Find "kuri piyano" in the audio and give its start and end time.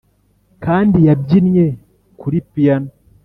2.21-2.89